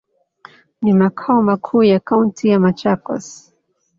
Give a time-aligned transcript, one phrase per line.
[0.81, 3.53] Ni makao makuu ya kaunti ya Machakos.